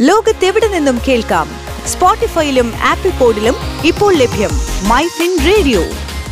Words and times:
ലോകത്തെവിടെ 0.00 0.68
നിന്നും 0.68 0.98
കേൾക്കാം? 1.08 1.48
സ്പോട്ടിഫൈയിലും 1.86 2.72
ആപ്പിൾ 2.88 3.10
പോഡിലും 3.10 3.54
ഇപ്പോൾ 3.84 4.14
ലഭ്യം 4.14 4.50
മൈ 4.88 5.02
ഫിൻ 5.06 5.38
റേഡിയോ. 5.46 5.80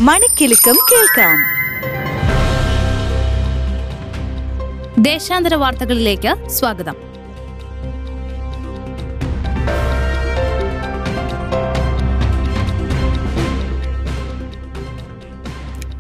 മണിക്കെലക്കം 0.01 0.77
കേൾക്കാം. 0.93 1.37
ദേശാന്തര 5.03 5.55
വാർത്തകളിലേക്ക് 5.55 6.49
സ്വാഗതം. 6.49 6.97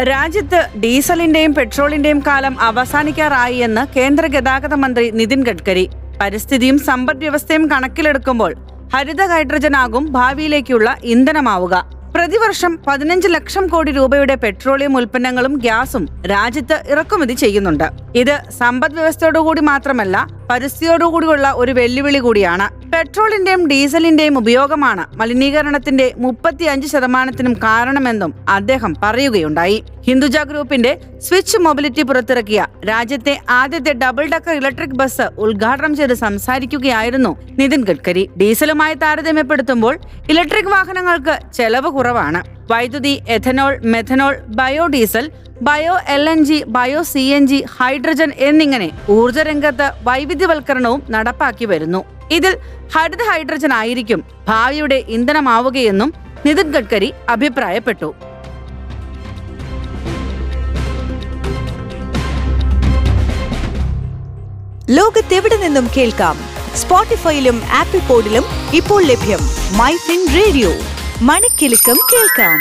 രാജ്യത്ത് 0.03 0.79
ഡീസലിന്റെയും 0.79 1.55
പെട്രോളിന്റെയും 1.55 2.23
കാലം 2.27 2.61
അവസാനിക്കാറായി 2.61 3.57
എന്ന് 3.57 3.95
കേന്ദ്ര 3.95 4.27
ഗതാഗത 4.27 4.75
മന്ത്രി 4.75 5.11
നിതിൻ 5.11 5.45
ഗഡ്കരി. 5.45 5.89
പരിസ്ഥിതിയും 6.21 6.79
സമ്പദ് 6.79 7.17
വ്യവസ്ഥയും 7.17 7.71
കണക്കിലെടുക്കുമ്പോൾ 7.71 8.55
ഹരിത 8.95 9.23
ഹൈഡ്രജനാകും 9.27 10.12
ഭാവിയിലേക്കുള്ള 10.12 10.97
ഇന്ധനമാവുക. 11.05 11.97
പ്രതിവർഷം 12.15 12.79
പതിനഞ്ച് 12.87 13.29
ലക്ഷം 13.29 13.66
കോടി 13.66 13.93
രൂപയുടെ 13.93 14.34
പെട്രോളിയം 14.34 14.97
ഉൽപ്പന്നങ്ങളും 14.97 15.55
ഗ്യാസും 15.55 16.09
രാജ്യത്ത് 16.27 16.83
ഇറക്കുമതി 16.88 17.34
ചെയ്യുന്നുണ്ട്. 17.34 17.88
ഇത് 18.16 18.43
സമ്പദ് 18.59 18.95
വ്യവസ്ഥയോടുകൂടി 18.95 19.60
മാത്രമല്ല 19.60 20.16
പരിസ്ഥിതിയോടുകൂടിയുള്ള 20.50 21.52
ഒരു 21.56 21.73
വെല്ലുവിളി 21.73 22.18
കൂടിയാണ്. 22.18 22.87
പെട്രോളിന്റെയും 22.91 23.68
ഡീസലിന്റെയും 23.68 24.38
ഉപയോഗമാണ് 24.38 25.16
മലിനീകരണത്തിന്റെ 25.16 26.14
മുപ്പത്തിയഞ്ച് 26.16 26.88
ശതമാനത്തിനും 26.88 27.52
കാരണമെന്നും 27.52 28.34
അദ്ദേഹം 28.48 28.95
പറയുകയുണ്ടായി. 29.02 29.84
ഹിന്ദുജ 30.06 30.38
ഗ്രൂപ്പിന്റെ 30.38 31.01
സ്വിച്ച് 31.18 31.59
മൊബിലിറ്റി 31.59 32.02
പുറത്തിറക്കിയ 32.02 32.66
രാജ്യത്തെ 32.88 33.40
ആദ്യത്തെ 33.51 33.92
ഡബിൾ 33.92 34.27
ഡക്കർ 34.27 34.54
ഇലക്ട്രിക് 34.54 34.98
ബസ് 35.01 35.27
ഉദ്ഘാടനം 35.38 35.96
ചെയ്ത് 35.96 36.14
സംസാരിക്കുകയായിരുന്നു 36.14 37.37
നിതിൻ 37.59 37.84
ഗഡ്കരി. 37.84 38.30
ഡീസലുമായി 38.40 38.95
താരതമ്യപ്പെടുത്തുമ്പോൾ 38.95 39.98
ഇലക്ട്രിക് 40.30 40.73
വാഹനങ്ങൾക്ക് 40.76 41.38
ചെലവ് 41.54 41.90
കുറവാണ്. 41.90 42.56
വൈദ്യുതി 42.70 43.22
ethanol 43.28 43.72
methanol 43.92 44.34
biodiesel 44.59 45.26
bio 45.62 45.95
L 46.14 46.28
N 46.28 46.45
G 46.45 46.64
bio 46.66 47.02
C 47.02 47.22
N 47.36 47.46
G 47.46 47.64
hydrogen 47.76 48.30
എന്നിങ്ങനെ 48.38 48.88
ഊർജരംഗത്ത് 49.09 49.86
വൈവിധ്യവൽക്കരണവും 50.02 51.02
നടപ്പാക്കി 51.10 51.64
വരുന്നു. 51.64 52.00
ഇതിൽ 52.30 52.54
ഹരിത 52.94 53.22
ഹൈഡ്രജൻ 53.30 53.72
ആയിരിക്കും 53.72 54.20
ഭാവിയുടെ 54.48 54.98
ഇന്ധനമാവുകയെന്നും 55.09 56.10
നിതിൻ 56.46 56.70
ഗഡ്കരി 56.70 57.12
അഭിപ്രായപ്പെട്ടു. 57.28 58.10
ലോകത്തെവിടെ 64.91 65.56
നിന്നും 65.56 65.87
കേൾക്കാം? 65.97 66.37
സ്പോട്ടിഫൈയിലും 66.81 67.56
ആപ്പിൾ 67.81 68.00
പോഡിലും 68.09 68.44
ഇപ്പോൾ 68.75 69.00
ലഭ്യം 69.12 69.42
മൈ 69.78 69.92
ഫിൻ 70.06 70.22
റേഡിയോ 70.38 70.70
മണിക്കെലക്കം 71.20 71.97
കേൾക്കാം 72.12 72.59